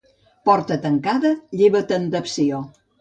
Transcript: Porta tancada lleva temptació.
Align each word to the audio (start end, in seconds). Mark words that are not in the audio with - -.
Porta 0.49 0.77
tancada 0.85 1.33
lleva 1.61 1.83
temptació. 1.93 2.63